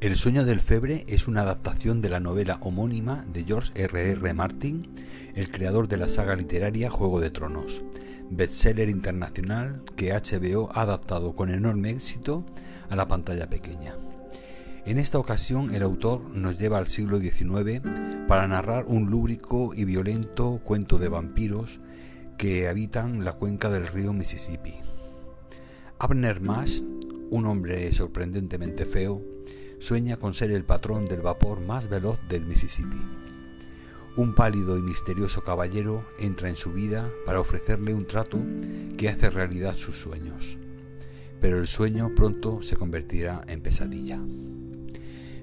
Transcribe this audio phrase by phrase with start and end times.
[0.00, 4.12] El sueño del febre es una adaptación de la novela homónima de George R.
[4.12, 4.32] R.
[4.32, 4.88] Martin,
[5.34, 7.82] el creador de la saga literaria Juego de Tronos,
[8.30, 12.46] bestseller internacional que HBO ha adaptado con enorme éxito
[12.88, 13.94] a la pantalla pequeña.
[14.86, 17.82] En esta ocasión el autor nos lleva al siglo XIX
[18.26, 21.78] para narrar un lúbrico y violento cuento de vampiros
[22.38, 24.76] que habitan la cuenca del río Mississippi.
[25.98, 26.80] Abner Mash,
[27.28, 29.22] un hombre sorprendentemente feo,
[29.80, 33.00] sueña con ser el patrón del vapor más veloz del Mississippi.
[34.16, 38.38] Un pálido y misterioso caballero entra en su vida para ofrecerle un trato
[38.98, 40.58] que hace realidad sus sueños.
[41.40, 44.20] Pero el sueño pronto se convertirá en pesadilla.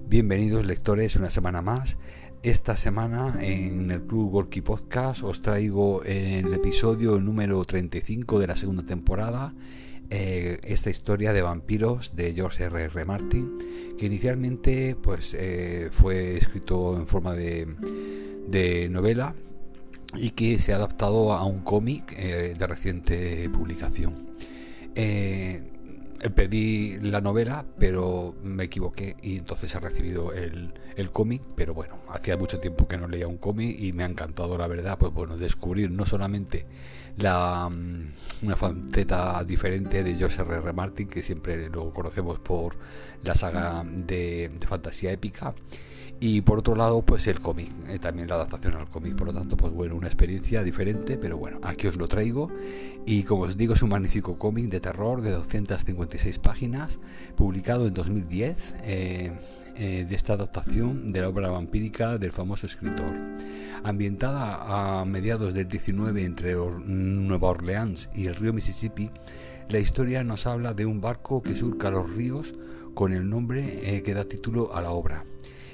[0.06, 1.98] Bienvenidos lectores una semana más.
[2.44, 8.56] Esta semana en el Club Gorky Podcast os traigo el episodio número 35 de la
[8.56, 9.56] segunda temporada
[10.10, 12.84] eh, esta historia de vampiros de George R.
[12.84, 13.06] R.
[13.06, 13.58] Martin,
[13.98, 19.36] que inicialmente pues, eh, fue escrito en forma de, novela
[20.16, 24.28] y que se ha adaptado a un cómic eh, de reciente publicación.
[26.30, 31.98] Pedí la novela, pero me equivoqué y entonces he recibido el, el cómic, pero bueno,
[32.10, 35.14] hacía mucho tiempo que no leía un cómic y me ha encantado, la verdad, pues
[35.14, 36.66] bueno, descubrir no solamente
[37.18, 40.56] la, mm, una faceta diferente de George R.
[40.58, 40.74] R.
[40.74, 42.78] Martin, que siempre lo conocemos por
[43.24, 45.54] la saga de, fantasía épica.
[46.20, 49.16] Y por otro lado, pues el cómic, eh, también la adaptación al cómic.
[49.16, 52.50] Por lo tanto, pues bueno, una experiencia diferente, pero bueno, aquí os lo traigo.
[53.06, 57.00] Y como os digo, es un magnífico cómic de terror de 256 páginas,
[57.36, 59.32] publicado en 2010, eh,
[59.76, 63.14] eh, de esta adaptación de la obra vampírica del famoso escritor.
[63.84, 69.12] Ambientada a mediados del 19 entre Nueva Orleans y el río Mississippi,
[69.70, 72.56] la historia nos habla de un barco que surca los ríos
[72.96, 75.24] con el nombre eh, que da título a la obra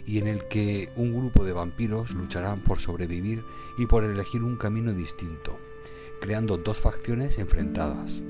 [0.05, 3.43] y en el que un grupo de vampiros lucharán por sobrevivir
[3.77, 5.57] y por elegir un camino distinto,
[6.21, 8.21] creando dos facciones enfrentadas.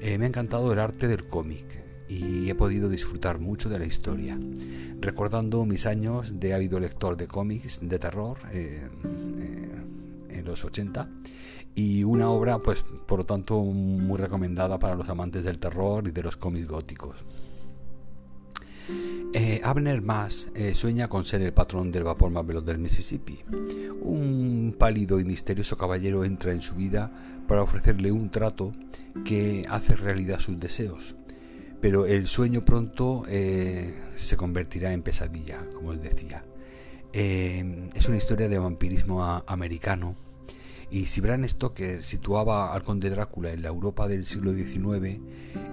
[0.00, 3.86] Eh, me ha encantado el arte del cómic, y he podido disfrutar mucho de la
[3.86, 4.38] historia,
[5.00, 8.88] recordando mis años de ávido lector de cómics de terror eh,
[9.38, 9.70] eh,
[10.30, 11.08] en los 80
[11.74, 16.10] y una obra pues por lo tanto muy recomendada para los amantes del terror y
[16.10, 17.24] de los cómics góticos.
[19.32, 23.40] Eh, Abner Maas sueña con ser el patrón del vapor más veloz del Mississippi.
[24.00, 27.10] Un pálido y misterioso caballero entra en su vida
[27.48, 28.72] para ofrecerle un trato
[29.24, 31.16] que hace realidad sus deseos
[31.84, 36.42] pero el sueño pronto eh, se convertirá en pesadilla, como os decía.
[37.12, 40.16] Eh, es una historia de vampirismo americano
[40.94, 45.18] y si Bram Stoker situaba al conde Drácula en la Europa del siglo XIX,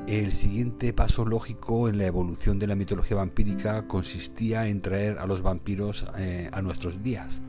[0.08, 5.28] el siguiente paso lógico en la evolución de la mitología vampírica consistía en traer a
[5.28, 7.40] los vampiros eh, a nuestros días,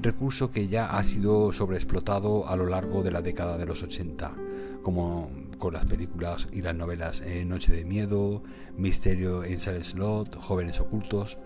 [0.00, 4.32] recurso que ya ha sido sobreexplotado a lo largo de la década de los 80,
[4.82, 8.42] como con las películas y las novelas eh, Noche de Miedo,
[8.78, 11.36] Misterio en Silent Slot, Jóvenes Ocultos.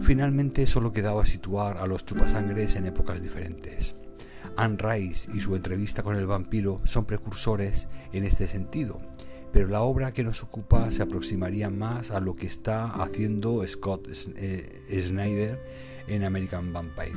[0.00, 3.96] Finalmente solo quedaba situar a los chupasangres en épocas diferentes.
[4.56, 8.98] Anne Rice y su entrevista con el vampiro son precursores en este sentido,
[9.52, 14.08] pero la obra que nos ocupa se aproximaría más a lo que está haciendo Scott
[14.36, 15.60] eh, Snyder
[16.06, 17.12] en American Vampire.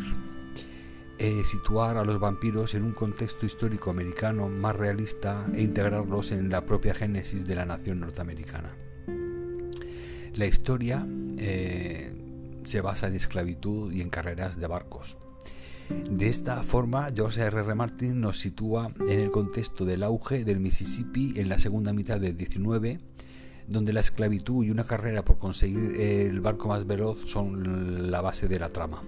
[1.19, 6.49] Eh, situar a los vampiros en un contexto histórico americano más realista e integrarlos en
[6.49, 8.75] la propia génesis de la nación norteamericana.
[10.35, 11.07] La historia
[11.39, 12.13] eh,
[12.65, 15.17] se basa en esclavitud y en carreras de barcos.
[15.89, 17.59] De esta forma, George R.
[17.59, 17.75] R.
[17.75, 22.37] Martin nos sitúa en el contexto del auge del Mississippi en la segunda mitad del
[22.37, 22.99] 19,
[23.67, 28.47] donde la esclavitud y una carrera por conseguir el barco más veloz son la base
[28.47, 29.01] de la trama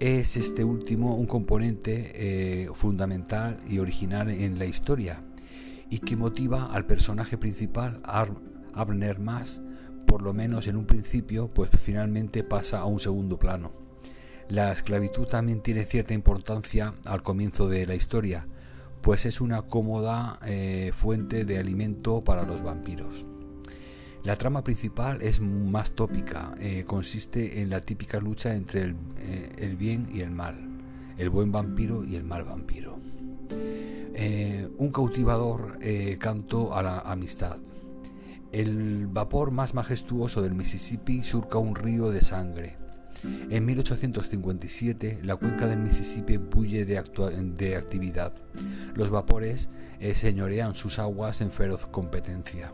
[0.00, 5.24] es este último un componente eh, fundamental y original en la historia
[5.90, 8.00] y que motiva al personaje principal,
[8.74, 9.62] Abner Más,
[10.06, 13.87] por lo menos en un principio, pues finalmente pasa a un segundo plano.
[14.48, 18.46] La esclavitud también tiene cierta importancia al comienzo de la historia,
[19.02, 23.26] pues es una cómoda eh, fuente de alimento para los vampiros.
[24.24, 29.76] La trama principal es más tópica, eh, consiste en la típica lucha entre eh, el,
[29.76, 30.56] bien y el mal,
[31.18, 32.98] el buen vampiro y el mal vampiro.
[34.78, 35.78] Un cautivador
[36.18, 37.58] canto a la amistad.
[38.50, 42.87] El vapor más majestuoso del Mississippi surca un río de sangre.
[43.24, 46.98] En 1857 la cuenca del Mississippi bulle de,
[47.76, 48.32] actividad.
[48.94, 49.68] Los vapores
[50.14, 52.72] señorean sus aguas en feroz competencia.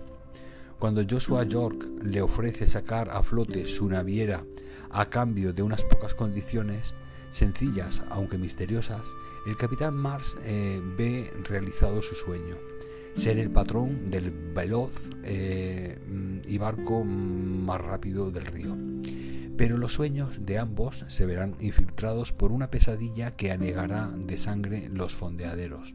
[0.79, 4.45] Cuando Joshua York le ofrece sacar a flote su naviera
[4.91, 6.95] a cambio de unas pocas condiciones,
[7.31, 9.07] sencillas aunque misteriosas,
[9.47, 12.57] el capitán Mars eh, ve realizado su sueño,
[13.15, 15.99] ser el patrón del veloz eh,
[16.47, 18.77] y barco más rápido del río.
[19.57, 24.89] Pero los sueños de ambos se verán infiltrados por una pesadilla que anegará de sangre
[24.93, 25.95] los fondeaderos.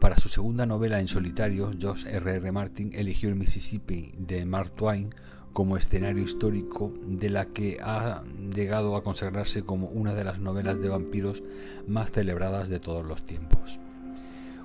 [0.00, 2.32] Para su segunda novela en solitario, George R.
[2.36, 2.52] R.
[2.52, 5.14] Martin eligió el Mississippi de Mark Twain
[5.52, 8.22] como escenario histórico de la que ha
[8.54, 11.42] llegado a consagrarse como una de las novelas de vampiros
[11.86, 13.78] más celebradas de todos los tiempos.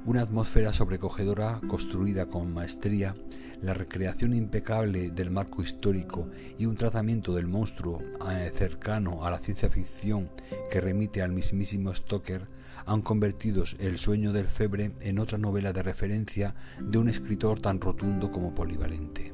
[0.05, 3.15] Una atmósfera sobrecogedora construida con maestría,
[3.59, 6.29] la recreación impecable del marco histórico
[6.59, 10.29] y un tratamiento del monstruo eh, cercano a la ciencia ficción
[10.69, 12.47] que remite al mismísimo Stoker
[12.85, 17.81] han convertido El sueño del febre en otra novela de referencia de un escritor tan
[17.81, 19.33] rotundo como polivalente.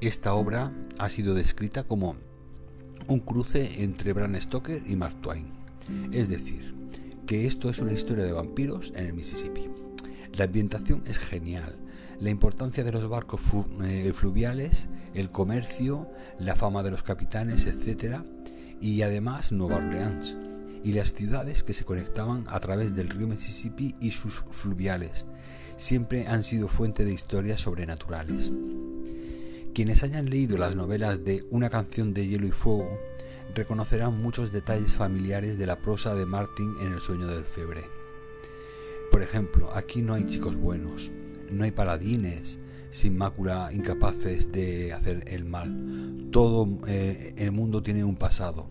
[0.00, 2.16] Esta obra ha sido descrita como
[3.06, 5.52] un cruce entre Bram Stoker y Mark Twain,
[6.10, 6.81] es decir,
[7.26, 9.66] que esto es una historia de vampiros en el Mississippi.
[10.34, 11.76] La ambientación es genial,
[12.20, 13.40] la importancia de los barcos
[13.82, 16.08] eh, fluviales, el comercio,
[16.38, 18.22] la fama de los capitanes, etc.
[18.80, 20.36] Y además Nueva Orleans
[20.84, 25.26] y las ciudades que se conectaban a través del río Mississippi y sus fluviales
[25.76, 28.52] siempre han sido fuente de historias sobrenaturales.
[29.74, 32.88] Quienes hayan leído las novelas de Una canción de hielo y fuego
[33.54, 37.84] reconocerán muchos detalles familiares de la prosa de Martin en El sueño del febre.
[39.10, 41.10] Por ejemplo, aquí no hay chicos buenos,
[41.50, 42.58] no hay paladines
[42.90, 46.28] sin mácula incapaces de hacer el mal.
[46.30, 48.68] Todo eh, el mundo tiene un pasado.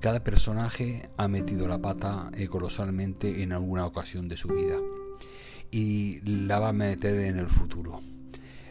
[0.00, 4.76] Cada personaje ha metido la pata eh, colosalmente en alguna ocasión de su vida
[5.70, 8.00] y la va a meter en el futuro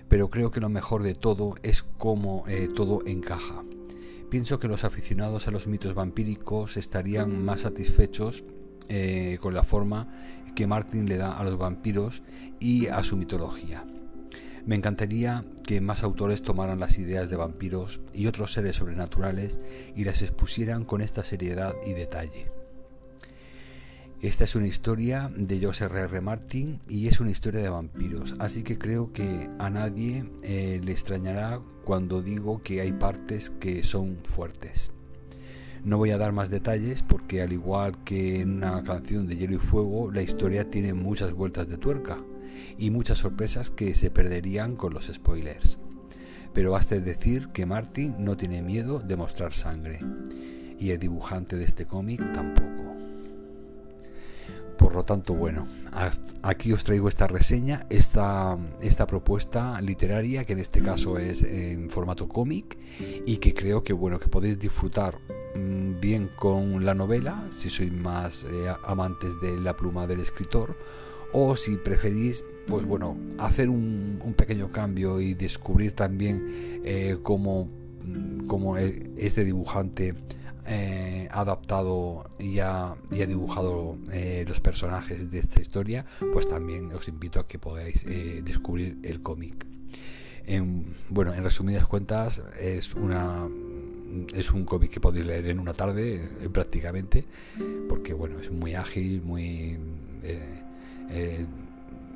[0.10, 3.64] pero creo que lo mejor de todo es cómo eh, todo encaja.
[4.30, 8.44] Pienso que los aficionados a los mitos vampíricos estarían más satisfechos
[8.88, 10.08] eh, con la forma
[10.56, 12.22] que Martin le da a los vampiros
[12.60, 13.86] y a su mitología.
[14.66, 19.60] Me encantaría que más autores tomaran las ideas de vampiros y otros seres sobrenaturales
[19.96, 22.59] y las expusieran con esta seriedad y detalle.
[24.22, 26.02] Esta es una historia de José R.
[26.02, 26.20] R.
[26.20, 30.92] Martin y es una historia de vampiros, así que creo que a nadie eh, le
[30.92, 34.92] extrañará cuando digo que hay partes que son fuertes.
[35.86, 39.56] No voy a dar más detalles porque al igual que en una canción de Hielo
[39.56, 42.18] y Fuego, la historia tiene muchas vueltas de tuerca
[42.78, 45.80] y muchas sorpresas que se perderían con los spoilers.
[46.54, 50.00] Pero basta decir que Martin no tiene miedo de mostrar sangre
[50.78, 52.79] y el dibujante de este cómic tampoco.
[54.80, 55.68] Por lo tanto, bueno,
[56.42, 61.90] aquí os traigo esta reseña, esta, esta propuesta literaria, que en este caso es en
[61.90, 62.78] formato cómic,
[63.26, 65.20] y que creo que bueno, que podéis disfrutar
[65.54, 70.78] mm, bien con la novela, si sois más eh, amantes de la pluma del escritor,
[71.34, 77.68] o si preferís, pues bueno, hacer un, pequeño cambio y descubrir también eh, cómo,
[78.06, 80.16] mm, cómo e, este dibujante
[80.72, 87.40] eh, adaptado y ha, dibujado eh, los personajes de esta historia, pues también os invito
[87.40, 89.66] a que podáis eh, descubrir el cómic.
[91.10, 93.48] bueno, en resumidas cuentas, es una
[94.36, 97.26] es un cómic que podéis leer en una tarde prácticamente,
[97.88, 99.80] porque bueno, es muy ágil, muy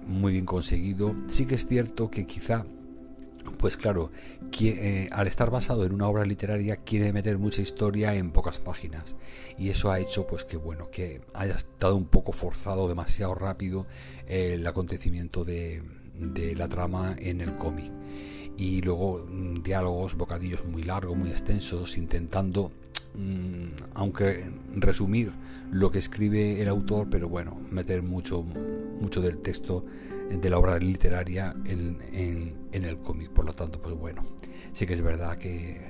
[0.05, 1.15] muy bien conseguido.
[1.27, 2.65] Sí que es cierto que quizá
[3.59, 4.11] pues claro,
[4.61, 9.15] eh, al estar basado en una obra literaria quiere meter mucha historia en pocas páginas.
[9.57, 13.85] Y eso ha hecho pues que bueno que haya estado un poco forzado demasiado rápido
[14.27, 15.81] el acontecimiento de,
[16.55, 17.91] la trama en el cómic.
[18.57, 22.71] Y luego mm, diálogos, bocadillos muy largos, muy extensos, intentando
[23.93, 24.43] aunque
[24.75, 25.31] resumir
[25.71, 29.85] lo que escribe el autor, pero bueno, meter mucho, mucho del texto
[30.29, 31.97] de la obra literaria en,
[32.71, 33.29] en, el cómic.
[33.29, 34.25] Por lo tanto, pues bueno,
[34.73, 35.81] sí que es verdad que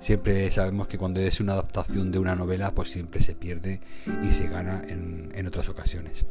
[0.00, 3.80] siempre sabemos que cuando es una adaptación de una novela, pues siempre se pierde
[4.26, 6.26] y se gana en, en otras ocasiones.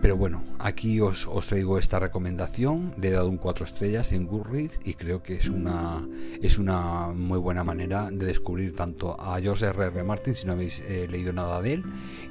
[0.00, 2.94] Pero bueno, aquí os, os, traigo esta recomendación.
[2.98, 6.06] Le he dado un 4 estrellas en Goodreads y creo que es una,
[6.40, 9.84] es una muy buena manera de descubrir tanto a George R.
[9.84, 10.02] R.
[10.02, 11.84] Martin si no habéis eh, leído nada de él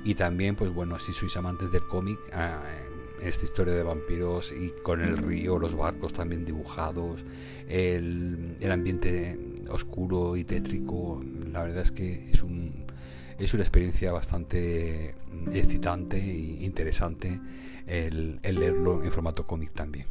[0.03, 2.50] y también, pues bueno, si sois amantes del cómic, eh,
[3.22, 7.24] esta historia de vampiros y con el río, los barcos también dibujados,
[7.68, 9.39] el, ambiente
[9.70, 12.86] oscuro y tétrico, la verdad es que es un,
[13.43, 15.15] es una experiencia bastante
[15.53, 17.39] excitante e interesante
[17.88, 20.05] el, leerlo en formato cómic también.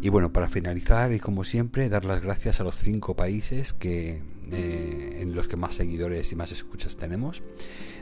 [0.00, 4.22] Y bueno, para finalizar, y como siempre, dar las gracias a los cinco países que,
[4.52, 7.42] en los que más seguidores y más escuchas tenemos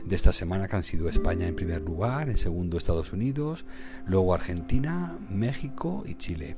[0.05, 3.65] de esta semana, que han sido España en primer lugar, en segundo Estados Unidos,
[4.05, 6.55] luego Argentina, México y Chile.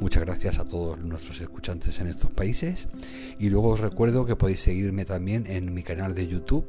[0.00, 2.88] Muchas gracias a todos nuestros escuchantes en estos países.
[3.38, 6.66] Y luego os recuerdo que podéis seguirme también en mi canal de YouTube,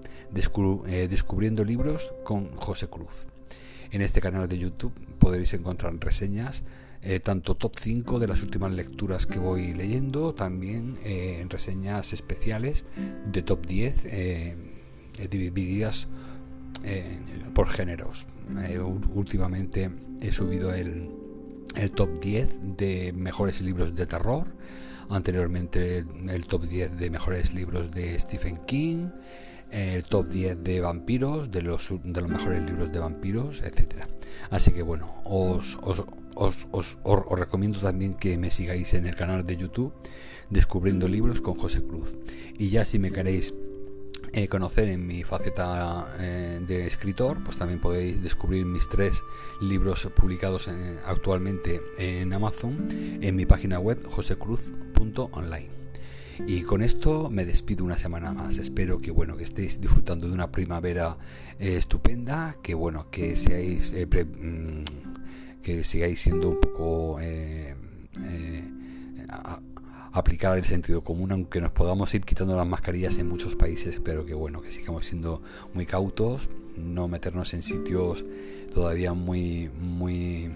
[0.87, 3.27] eh, Descubriendo Libros con José Cruz.
[3.91, 6.63] En este canal de YouTube podréis encontrar reseñas,
[7.05, 12.13] eh, tanto top 5 de las últimas lecturas que voy leyendo, también eh, en reseñas
[12.13, 12.85] especiales
[13.29, 14.55] de top 10 eh,
[15.29, 16.07] divididas
[17.53, 18.25] por géneros.
[19.13, 19.89] últimamente
[20.21, 21.09] he subido el,
[21.75, 24.47] el top 10 de mejores libros de terror,
[25.09, 29.09] anteriormente el top 10 de mejores libros de Stephen King,
[29.71, 34.07] el top 10 de vampiros, de los, de los mejores libros de vampiros, etcétera.
[34.51, 35.77] Así que bueno, os,
[36.35, 36.97] os, os,
[37.31, 39.93] recomiendo también que me sigáis en el canal de YouTube
[40.49, 42.15] Descubriendo Libros con José Cruz.
[42.57, 43.53] Y ya si me queréis
[44.33, 49.23] eh, conocer en mi faceta eh, de escritor, pues también podéis descubrir mis tres
[49.61, 50.69] libros publicados
[51.05, 55.83] actualmente en Amazon en mi página web josecruz.online.
[56.47, 58.57] Y con esto me despido una semana más.
[58.57, 61.17] Espero que bueno que estéis disfrutando de una primavera
[61.59, 64.83] eh, estupenda, que bueno que seáis eh, mm,
[65.63, 67.75] que sigáis siendo un poco eh,
[70.11, 74.25] aplicar el sentido común, aunque nos podamos ir quitando las mascarillas en muchos países, pero
[74.25, 75.41] que bueno que sigamos siendo
[75.73, 78.23] muy cautos, no meternos en sitios
[78.73, 80.51] todavía muy muy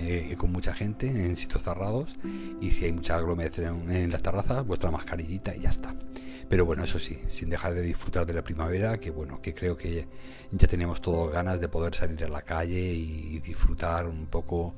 [0.00, 2.16] eh, con mucha gente en sitios cerrados
[2.60, 5.94] y si hay mucha aglomeración en las terrazas, vuestra mascarillita y ya está.
[6.48, 9.76] Pero bueno, eso sí, sin dejar de disfrutar de la primavera, que bueno, que creo
[9.76, 10.06] que
[10.52, 14.74] ya tenemos todos ganas de poder salir a la calle y disfrutar un poco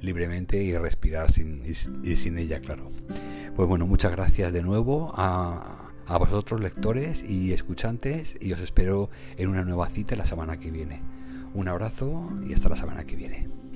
[0.00, 2.90] libremente y respirar sin, y, sin ella, claro.
[3.54, 9.10] Pues bueno, muchas gracias de nuevo a, a vosotros lectores y escuchantes y os espero
[9.36, 11.02] en una nueva cita la semana que viene.
[11.54, 13.69] Un abrazo y hasta la semana que viene.